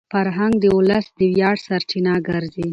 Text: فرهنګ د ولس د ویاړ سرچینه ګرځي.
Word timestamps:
فرهنګ 0.13 0.53
د 0.59 0.65
ولس 0.77 1.05
د 1.19 1.21
ویاړ 1.33 1.55
سرچینه 1.67 2.13
ګرځي. 2.27 2.67